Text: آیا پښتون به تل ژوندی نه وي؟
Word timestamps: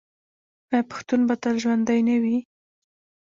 آیا 0.71 0.83
پښتون 0.91 1.21
به 1.27 1.35
تل 1.43 1.55
ژوندی 1.63 1.99
نه 2.07 2.15
وي؟ 2.23 2.37